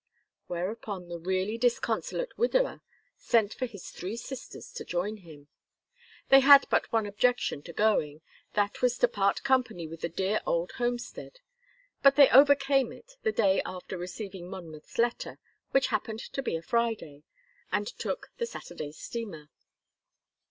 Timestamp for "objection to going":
7.05-8.21